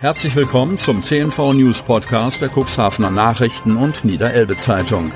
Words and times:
Herzlich 0.00 0.34
willkommen 0.34 0.78
zum 0.78 1.02
CNV 1.02 1.52
News 1.52 1.82
Podcast 1.82 2.40
der 2.40 2.48
Cuxhavener 2.48 3.10
Nachrichten 3.10 3.76
und 3.76 4.02
Niederelbe 4.02 4.56
Zeitung. 4.56 5.12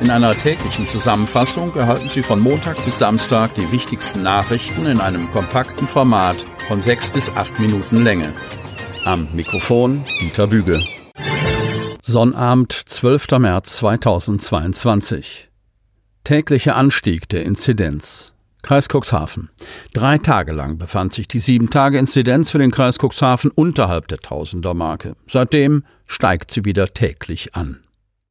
In 0.00 0.10
einer 0.10 0.34
täglichen 0.34 0.88
Zusammenfassung 0.88 1.72
erhalten 1.76 2.08
Sie 2.08 2.24
von 2.24 2.40
Montag 2.40 2.84
bis 2.84 2.98
Samstag 2.98 3.54
die 3.54 3.70
wichtigsten 3.70 4.24
Nachrichten 4.24 4.86
in 4.86 5.00
einem 5.00 5.30
kompakten 5.30 5.86
Format 5.86 6.38
von 6.66 6.82
sechs 6.82 7.08
bis 7.08 7.30
acht 7.36 7.56
Minuten 7.60 8.02
Länge. 8.02 8.34
Am 9.04 9.28
Mikrofon 9.32 10.02
Dieter 10.20 10.48
Büge. 10.48 10.82
Sonnabend, 12.02 12.72
12. 12.72 13.38
März 13.38 13.76
2022. 13.76 15.50
Täglicher 16.24 16.74
Anstieg 16.74 17.28
der 17.28 17.44
Inzidenz. 17.44 18.32
Kreis 18.62 18.88
Cuxhaven. 18.88 19.50
Drei 19.92 20.18
Tage 20.18 20.52
lang 20.52 20.78
befand 20.78 21.12
sich 21.12 21.28
die 21.28 21.40
Sieben-Tage-Inzidenz 21.40 22.50
für 22.50 22.58
den 22.58 22.70
Kreis 22.70 22.98
Cuxhaven 22.98 23.50
unterhalb 23.50 24.08
der 24.08 24.18
Tausender-Marke. 24.18 25.14
Seitdem 25.26 25.84
steigt 26.06 26.52
sie 26.52 26.64
wieder 26.64 26.94
täglich 26.94 27.54
an. 27.54 27.80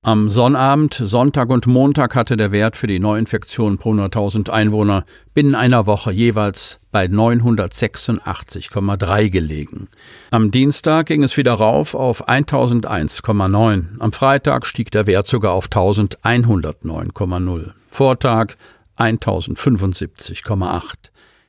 Am 0.04 0.30
Sonnabend, 0.30 0.96
Sonntag 0.96 1.52
und 1.52 1.68
Montag 1.68 2.16
hatte 2.16 2.36
der 2.36 2.52
Wert 2.52 2.76
für 2.76 2.88
die 2.88 2.98
Neuinfektionen 2.98 3.78
pro 3.78 3.92
100.000 3.92 4.50
Einwohner 4.50 5.06
binnen 5.36 5.54
einer 5.54 5.86
Woche 5.86 6.12
jeweils 6.12 6.80
bei 6.92 7.06
986,3 7.06 9.30
gelegen. 9.30 9.90
Am 10.32 10.50
Dienstag 10.50 11.06
ging 11.06 11.22
es 11.22 11.38
wieder 11.38 11.54
rauf 11.54 11.94
auf 11.94 12.28
1001,9. 12.28 14.00
Am 14.00 14.12
Freitag 14.12 14.66
stieg 14.66 14.90
der 14.90 15.06
Wert 15.06 15.28
sogar 15.28 15.54
auf 15.54 15.68
1109,0. 15.68 17.74
Vortag 17.88 18.56
1075,8. 19.02 20.94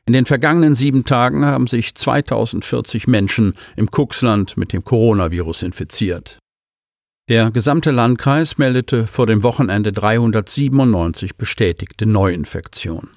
In 0.07 0.13
den 0.13 0.27
vergangenen 0.27 0.75
sieben 0.75 1.05
Tagen 1.05 1.45
haben 1.45 1.67
sich 1.67 1.95
2040 1.95 3.07
Menschen 3.07 3.55
im 3.77 3.91
Kuxland 3.91 4.57
mit 4.57 4.73
dem 4.73 4.83
Coronavirus 4.83 5.63
infiziert. 5.63 6.39
Der 7.29 7.53
gesamte 7.53 7.93
Landkreis 7.93 8.59
meldete 8.59 9.07
vor 9.07 9.27
dem 9.27 9.45
Wochenende 9.45 9.93
397 9.93 11.37
bestätigte 11.37 12.05
Neuinfektionen. 12.05 13.11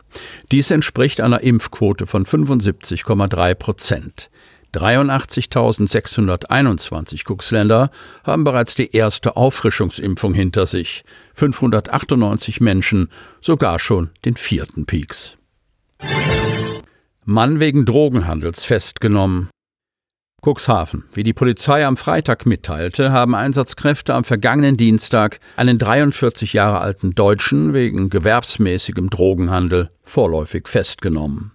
Dies 0.51 0.73
entspricht 0.73 1.21
einer 1.23 1.43
Impfquote 1.43 2.07
von 2.07 2.27
75,3 2.27 3.55
Prozent. 3.55 4.31
83.621 4.75 7.25
Cuxländer 7.25 7.91
haben 8.25 8.45
bereits 8.45 8.75
die 8.75 8.95
erste 8.95 9.37
Auffrischungsimpfung 9.37 10.35
hinter 10.35 10.67
sich, 10.67 11.05
598 11.35 12.61
Menschen 12.61 13.09
sogar 13.41 13.79
schon 13.79 14.11
den 14.25 14.37
vierten 14.37 14.87
Peaks. 14.87 15.37
Mann 17.25 17.61
wegen 17.61 17.85
Drogenhandels 17.85 18.65
festgenommen. 18.65 19.51
Cuxhaven. 20.43 21.05
Wie 21.13 21.23
die 21.23 21.35
Polizei 21.35 21.85
am 21.85 21.99
Freitag 21.99 22.47
mitteilte, 22.47 23.13
haben 23.13 23.35
Einsatzkräfte 23.35 24.15
am 24.15 24.25
vergangenen 24.25 24.77
Dienstag 24.77 25.39
einen 25.57 25.79
43 25.79 26.55
Jahre 26.55 26.81
alten 26.81 27.15
Deutschen 27.15 27.75
wegen 27.75 28.09
gewerbsmäßigem 28.09 29.11
Drogenhandel 29.11 29.91
vorläufig 30.03 30.67
festgenommen. 30.67 31.53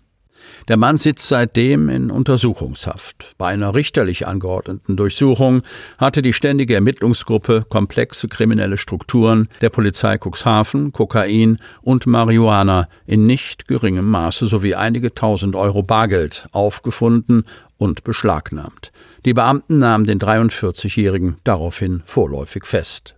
Der 0.68 0.78
Mann 0.78 0.98
sitzt 0.98 1.28
seitdem 1.28 1.90
in 1.90 2.10
Untersuchungshaft. 2.10 3.36
Bei 3.38 3.48
einer 3.48 3.76
richterlich 3.76 4.26
angeordneten 4.26 4.98
Durchsuchung 4.98 5.62
hatte 6.00 6.24
die 6.24 6.34
ständige 6.34 6.74
Ermittlungsgruppe 6.74 7.66
komplexe 7.70 8.28
kriminelle 8.28 8.80
Strukturen 8.80 9.48
der 9.62 9.70
Polizei 9.70 10.18
Cuxhaven, 10.18 10.92
Kokain 10.92 11.60
und 11.82 12.08
Marihuana 12.08 12.88
in 13.06 13.28
nicht 13.28 13.68
geringem 13.68 14.10
Maße 14.10 14.48
sowie 14.48 14.74
einige 14.74 15.14
tausend 15.14 15.56
Euro 15.56 15.84
Bargeld 15.84 16.48
aufgefunden 16.52 17.44
und 17.78 18.04
beschlagnahmt. 18.04 18.92
Die 19.24 19.34
Beamten 19.34 19.78
nahmen 19.78 20.06
den 20.06 20.20
43-Jährigen 20.20 21.38
daraufhin 21.44 22.02
vorläufig 22.06 22.66
fest. 22.66 23.16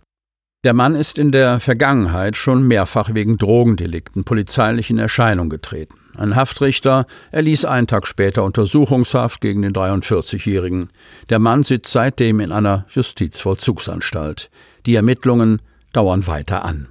Der 0.64 0.74
Mann 0.74 0.94
ist 0.96 1.18
in 1.18 1.32
der 1.32 1.60
Vergangenheit 1.60 2.36
schon 2.36 2.66
mehrfach 2.66 3.14
wegen 3.14 3.38
Drogendelikten 3.38 4.24
polizeilich 4.24 4.90
in 4.90 4.98
Erscheinung 4.98 5.48
getreten. 5.48 5.94
Ein 6.18 6.34
Haftrichter 6.34 7.06
erließ 7.30 7.64
einen 7.64 7.86
Tag 7.86 8.06
später 8.06 8.42
Untersuchungshaft 8.42 9.40
gegen 9.40 9.62
den 9.62 9.72
43-Jährigen. 9.72 10.90
Der 11.30 11.38
Mann 11.38 11.62
sitzt 11.62 11.92
seitdem 11.92 12.40
in 12.40 12.50
einer 12.50 12.86
Justizvollzugsanstalt. 12.90 14.50
Die 14.84 14.96
Ermittlungen 14.96 15.62
dauern 15.92 16.26
weiter 16.26 16.64
an. 16.64 16.88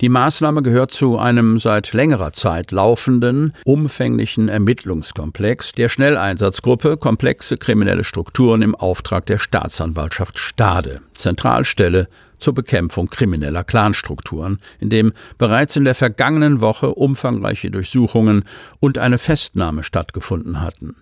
Die 0.00 0.08
Maßnahme 0.08 0.62
gehört 0.62 0.92
zu 0.92 1.18
einem 1.18 1.58
seit 1.58 1.92
längerer 1.92 2.32
Zeit 2.32 2.70
laufenden, 2.70 3.52
umfänglichen 3.64 4.48
Ermittlungskomplex 4.48 5.72
der 5.72 5.88
Schnelleinsatzgruppe 5.88 6.98
Komplexe 6.98 7.56
kriminelle 7.56 8.04
Strukturen 8.04 8.62
im 8.62 8.74
Auftrag 8.74 9.26
der 9.26 9.38
Staatsanwaltschaft 9.38 10.38
Stade, 10.38 11.00
Zentralstelle 11.14 12.08
zur 12.42 12.54
Bekämpfung 12.54 13.08
krimineller 13.08 13.64
Clanstrukturen, 13.64 14.58
in 14.80 14.90
dem 14.90 15.12
bereits 15.38 15.76
in 15.76 15.84
der 15.84 15.94
vergangenen 15.94 16.60
Woche 16.60 16.94
umfangreiche 16.94 17.70
Durchsuchungen 17.70 18.44
und 18.80 18.98
eine 18.98 19.18
Festnahme 19.18 19.82
stattgefunden 19.82 20.60
hatten. 20.60 20.96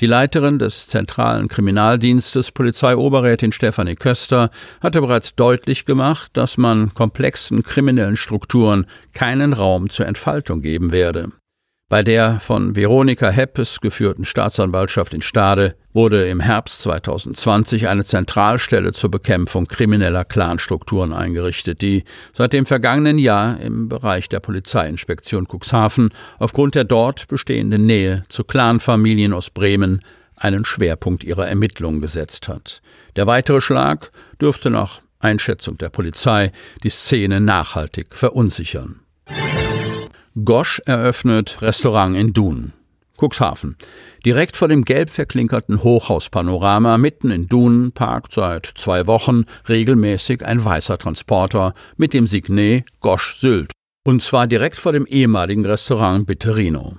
Die 0.00 0.06
Leiterin 0.06 0.58
des 0.58 0.88
zentralen 0.88 1.48
Kriminaldienstes, 1.48 2.52
Polizeioberrätin 2.52 3.52
Stefanie 3.52 3.96
Köster, 3.96 4.50
hatte 4.80 5.00
bereits 5.00 5.34
deutlich 5.34 5.84
gemacht, 5.84 6.30
dass 6.34 6.56
man 6.56 6.94
komplexen 6.94 7.62
kriminellen 7.62 8.16
Strukturen 8.16 8.86
keinen 9.12 9.52
Raum 9.52 9.90
zur 9.90 10.06
Entfaltung 10.06 10.60
geben 10.60 10.92
werde. 10.92 11.30
Bei 11.90 12.02
der 12.02 12.40
von 12.40 12.76
Veronika 12.76 13.28
Heppes 13.28 13.78
geführten 13.82 14.24
Staatsanwaltschaft 14.24 15.12
in 15.12 15.20
Stade 15.20 15.76
wurde 15.92 16.26
im 16.28 16.40
Herbst 16.40 16.80
2020 16.80 17.88
eine 17.88 18.04
Zentralstelle 18.04 18.92
zur 18.92 19.10
Bekämpfung 19.10 19.66
krimineller 19.66 20.24
Clanstrukturen 20.24 21.12
eingerichtet, 21.12 21.82
die 21.82 22.04
seit 22.32 22.54
dem 22.54 22.64
vergangenen 22.64 23.18
Jahr 23.18 23.60
im 23.60 23.90
Bereich 23.90 24.30
der 24.30 24.40
Polizeiinspektion 24.40 25.46
Cuxhaven 25.46 26.08
aufgrund 26.38 26.74
der 26.74 26.84
dort 26.84 27.28
bestehenden 27.28 27.84
Nähe 27.84 28.24
zu 28.30 28.44
Clanfamilien 28.44 29.34
aus 29.34 29.50
Bremen 29.50 30.00
einen 30.38 30.64
Schwerpunkt 30.64 31.22
ihrer 31.22 31.48
Ermittlungen 31.48 32.00
gesetzt 32.00 32.48
hat. 32.48 32.80
Der 33.14 33.26
weitere 33.26 33.60
Schlag 33.60 34.10
dürfte 34.40 34.70
nach 34.70 35.02
Einschätzung 35.18 35.76
der 35.76 35.90
Polizei 35.90 36.50
die 36.82 36.88
Szene 36.88 37.42
nachhaltig 37.42 38.14
verunsichern. 38.14 39.03
Gosch 40.42 40.82
eröffnet 40.84 41.62
Restaurant 41.62 42.16
in 42.16 42.32
Dun. 42.32 42.72
Cuxhaven. 43.16 43.76
Direkt 44.26 44.56
vor 44.56 44.66
dem 44.66 44.84
gelb 44.84 45.10
verklinkerten 45.10 45.84
Hochhauspanorama 45.84 46.98
mitten 46.98 47.30
in 47.30 47.46
Dun 47.46 47.92
parkt 47.92 48.32
seit 48.32 48.66
zwei 48.66 49.06
Wochen 49.06 49.44
regelmäßig 49.68 50.44
ein 50.44 50.64
weißer 50.64 50.98
Transporter 50.98 51.72
mit 51.96 52.14
dem 52.14 52.26
Signet 52.26 52.84
Gosch 52.98 53.36
Sylt. 53.36 53.70
Und 54.04 54.22
zwar 54.22 54.48
direkt 54.48 54.76
vor 54.76 54.92
dem 54.92 55.06
ehemaligen 55.06 55.64
Restaurant 55.64 56.26
Bitterino. 56.26 56.96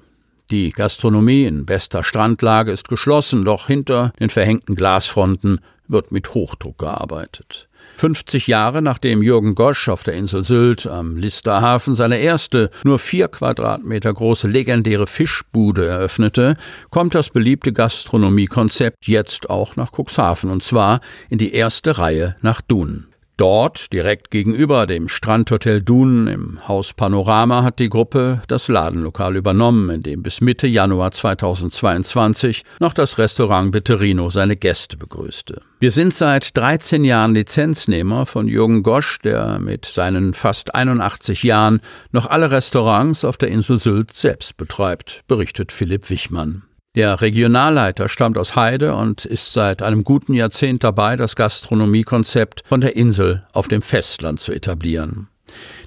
Die 0.51 0.69
Gastronomie 0.69 1.45
in 1.45 1.65
bester 1.65 2.03
Strandlage 2.03 2.71
ist 2.71 2.87
geschlossen, 2.87 3.45
doch 3.45 3.65
hinter 3.65 4.13
den 4.19 4.29
verhängten 4.29 4.75
Glasfronten 4.75 5.59
wird 5.87 6.11
mit 6.11 6.33
Hochdruck 6.33 6.77
gearbeitet. 6.77 7.67
50 7.97 8.47
Jahre 8.47 8.81
nachdem 8.81 9.21
Jürgen 9.21 9.55
Gosch 9.55 9.89
auf 9.89 10.03
der 10.03 10.15
Insel 10.15 10.43
Sylt 10.43 10.85
am 10.85 11.17
Listerhafen 11.17 11.95
seine 11.95 12.17
erste, 12.17 12.69
nur 12.83 12.99
vier 12.99 13.27
Quadratmeter 13.27 14.13
große 14.13 14.47
legendäre 14.47 15.07
Fischbude 15.07 15.87
eröffnete, 15.87 16.57
kommt 16.89 17.15
das 17.15 17.29
beliebte 17.29 17.73
Gastronomiekonzept 17.73 19.07
jetzt 19.07 19.49
auch 19.49 19.75
nach 19.75 19.91
Cuxhaven 19.91 20.51
und 20.51 20.63
zwar 20.63 20.99
in 21.29 21.37
die 21.37 21.53
erste 21.53 21.97
Reihe 21.97 22.35
nach 22.41 22.61
Dun. 22.61 23.07
Dort, 23.37 23.91
direkt 23.91 24.31
gegenüber 24.31 24.87
dem 24.87 25.09
Strandhotel 25.09 25.81
Dunen 25.81 26.27
im 26.27 26.67
Haus 26.69 26.93
Panorama, 26.93 27.63
hat 27.63 27.79
die 27.79 27.89
Gruppe 27.89 28.41
das 28.47 28.69
Ladenlokal 28.69 29.35
übernommen, 29.35 29.89
in 29.89 30.03
dem 30.03 30.23
bis 30.23 30.39
Mitte 30.39 30.67
Januar 30.67 31.11
2022 31.11 32.63
noch 32.79 32.93
das 32.93 33.17
Restaurant 33.17 33.73
Betterino 33.73 34.29
seine 34.29 34.55
Gäste 34.55 34.95
begrüßte. 34.95 35.61
Wir 35.81 35.91
sind 35.91 36.13
seit 36.13 36.55
13 36.55 37.03
Jahren 37.03 37.35
Lizenznehmer 37.35 38.25
von 38.25 38.47
Jürgen 38.47 38.83
Gosch, 38.83 39.19
der 39.19 39.59
mit 39.59 39.83
seinen 39.83 40.33
fast 40.33 40.73
81 40.73 41.43
Jahren 41.43 41.81
noch 42.13 42.27
alle 42.27 42.51
Restaurants 42.51 43.25
auf 43.25 43.35
der 43.35 43.49
Insel 43.49 43.77
Sylt 43.77 44.13
selbst 44.13 44.55
betreibt, 44.55 45.23
berichtet 45.27 45.73
Philipp 45.73 46.09
Wichmann. 46.09 46.63
Der 46.95 47.19
Regionalleiter 47.19 48.07
stammt 48.07 48.37
aus 48.37 48.55
Heide 48.55 48.95
und 48.95 49.25
ist 49.25 49.51
seit 49.51 49.81
einem 49.81 50.05
guten 50.05 50.33
Jahrzehnt 50.33 50.81
dabei, 50.81 51.17
das 51.17 51.35
Gastronomiekonzept 51.35 52.63
von 52.65 52.79
der 52.79 52.95
Insel 52.95 53.45
auf 53.51 53.67
dem 53.67 53.81
Festland 53.81 54.39
zu 54.39 54.53
etablieren. 54.53 55.27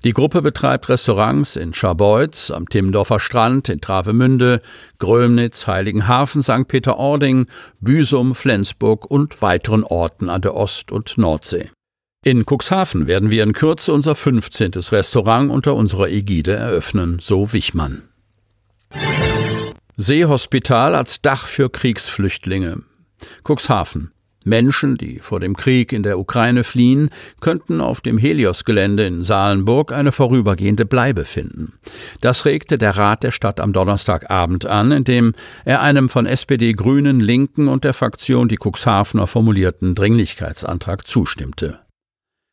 Die 0.04 0.12
Gruppe 0.12 0.42
betreibt 0.42 0.88
Restaurants 0.90 1.56
in 1.56 1.72
Scharbeutz, 1.72 2.50
am 2.50 2.68
Timmendorfer 2.68 3.20
Strand, 3.20 3.70
in 3.70 3.80
Travemünde, 3.80 4.60
Grömnitz, 4.98 5.66
Heiligenhafen, 5.66 6.42
St. 6.42 6.68
Peter-Ording, 6.68 7.46
Büsum, 7.80 8.34
Flensburg 8.34 9.10
und 9.10 9.40
weiteren 9.40 9.84
Orten 9.84 10.28
an 10.28 10.42
der 10.42 10.54
Ost- 10.54 10.92
und 10.92 11.16
Nordsee. 11.16 11.70
In 12.22 12.44
Cuxhaven 12.44 13.06
werden 13.06 13.30
wir 13.30 13.42
in 13.44 13.54
Kürze 13.54 13.94
unser 13.94 14.14
15. 14.14 14.72
Restaurant 14.92 15.50
unter 15.50 15.74
unserer 15.74 16.08
Ägide 16.08 16.52
eröffnen, 16.52 17.18
so 17.20 17.52
Wichmann. 17.52 18.07
Seehospital 20.00 20.94
als 20.94 21.22
Dach 21.22 21.44
für 21.48 21.70
Kriegsflüchtlinge. 21.70 22.82
Cuxhaven. 23.42 24.12
Menschen, 24.44 24.96
die 24.96 25.18
vor 25.18 25.40
dem 25.40 25.56
Krieg 25.56 25.92
in 25.92 26.04
der 26.04 26.20
Ukraine 26.20 26.62
fliehen, 26.62 27.10
könnten 27.40 27.80
auf 27.80 28.00
dem 28.00 28.16
Helios-Gelände 28.16 29.04
in 29.04 29.24
Salenburg 29.24 29.90
eine 29.90 30.12
vorübergehende 30.12 30.86
Bleibe 30.86 31.24
finden. 31.24 31.72
Das 32.20 32.44
regte 32.44 32.78
der 32.78 32.96
Rat 32.96 33.24
der 33.24 33.32
Stadt 33.32 33.58
am 33.58 33.72
Donnerstagabend 33.72 34.66
an, 34.66 34.92
indem 34.92 35.32
er 35.64 35.82
einem 35.82 36.08
von 36.08 36.26
SPD, 36.26 36.74
Grünen, 36.74 37.18
Linken 37.18 37.66
und 37.66 37.82
der 37.82 37.92
Fraktion 37.92 38.46
die 38.46 38.56
Cuxhavener 38.56 39.26
formulierten 39.26 39.96
Dringlichkeitsantrag 39.96 41.08
zustimmte. 41.08 41.80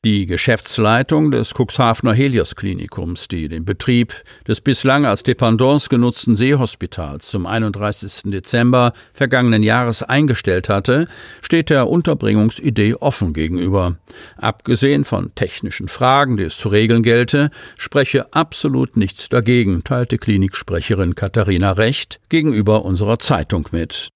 Die 0.05 0.27
Geschäftsleitung 0.27 1.31
des 1.31 1.55
Cuxhavener 1.55 2.13
Helios 2.13 2.55
Klinikums, 2.55 3.27
die 3.27 3.47
den 3.47 3.65
Betrieb 3.65 4.13
des 4.47 4.61
bislang 4.61 5.07
als 5.07 5.23
Dependance 5.23 5.89
genutzten 5.89 6.35
Seehospitals 6.35 7.27
zum 7.31 7.47
31. 7.47 8.31
Dezember 8.31 8.93
vergangenen 9.13 9.63
Jahres 9.63 10.03
eingestellt 10.03 10.69
hatte, 10.69 11.07
steht 11.41 11.71
der 11.71 11.89
Unterbringungsidee 11.89 12.93
offen 12.93 13.33
gegenüber. 13.33 13.95
Abgesehen 14.37 15.05
von 15.05 15.33
technischen 15.33 15.87
Fragen, 15.87 16.37
die 16.37 16.43
es 16.43 16.57
zu 16.59 16.69
regeln 16.69 17.01
gelte, 17.01 17.49
spreche 17.75 18.31
absolut 18.31 18.97
nichts 18.97 19.27
dagegen, 19.29 19.83
teilte 19.83 20.19
Kliniksprecherin 20.19 21.15
Katharina 21.15 21.71
Recht 21.71 22.19
gegenüber 22.29 22.85
unserer 22.85 23.17
Zeitung 23.17 23.67
mit. 23.71 24.09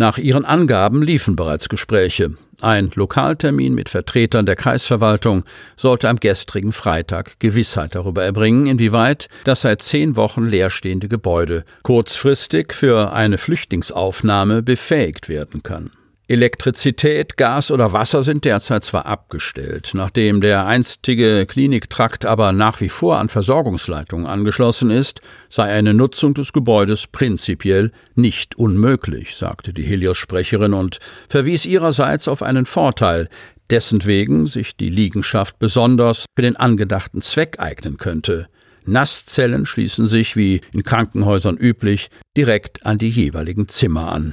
Nach 0.00 0.16
ihren 0.16 0.46
Angaben 0.46 1.02
liefen 1.02 1.36
bereits 1.36 1.68
Gespräche. 1.68 2.38
Ein 2.62 2.90
Lokaltermin 2.94 3.74
mit 3.74 3.88
Vertretern 3.88 4.44
der 4.44 4.56
Kreisverwaltung 4.56 5.44
sollte 5.76 6.08
am 6.08 6.16
gestrigen 6.16 6.72
Freitag 6.72 7.40
Gewissheit 7.40 7.94
darüber 7.94 8.22
erbringen, 8.22 8.66
inwieweit 8.66 9.28
das 9.44 9.62
seit 9.62 9.80
zehn 9.82 10.16
Wochen 10.16 10.44
leerstehende 10.44 11.08
Gebäude 11.08 11.64
kurzfristig 11.82 12.74
für 12.74 13.12
eine 13.12 13.38
Flüchtlingsaufnahme 13.38 14.62
befähigt 14.62 15.28
werden 15.28 15.62
kann. 15.62 15.90
Elektrizität, 16.30 17.36
Gas 17.36 17.72
oder 17.72 17.92
Wasser 17.92 18.22
sind 18.22 18.44
derzeit 18.44 18.84
zwar 18.84 19.04
abgestellt, 19.04 19.90
nachdem 19.94 20.40
der 20.40 20.64
einstige 20.64 21.44
Kliniktrakt 21.44 22.24
aber 22.24 22.52
nach 22.52 22.80
wie 22.80 22.88
vor 22.88 23.18
an 23.18 23.28
Versorgungsleitungen 23.28 24.28
angeschlossen 24.28 24.92
ist, 24.92 25.20
sei 25.48 25.64
eine 25.64 25.92
Nutzung 25.92 26.34
des 26.34 26.52
Gebäudes 26.52 27.08
prinzipiell 27.08 27.90
nicht 28.14 28.56
unmöglich, 28.56 29.34
sagte 29.34 29.72
die 29.72 29.82
Helios-Sprecherin 29.82 30.72
und 30.72 31.00
verwies 31.28 31.66
ihrerseits 31.66 32.28
auf 32.28 32.44
einen 32.44 32.64
Vorteil, 32.64 33.28
dessen 33.68 34.04
wegen 34.06 34.46
sich 34.46 34.76
die 34.76 34.88
Liegenschaft 34.88 35.58
besonders 35.58 36.26
für 36.36 36.42
den 36.42 36.54
angedachten 36.54 37.22
Zweck 37.22 37.58
eignen 37.58 37.96
könnte. 37.96 38.46
Nasszellen 38.84 39.66
schließen 39.66 40.06
sich, 40.06 40.36
wie 40.36 40.60
in 40.72 40.84
Krankenhäusern 40.84 41.56
üblich, 41.56 42.08
direkt 42.36 42.86
an 42.86 42.98
die 42.98 43.10
jeweiligen 43.10 43.66
Zimmer 43.66 44.12
an. 44.12 44.32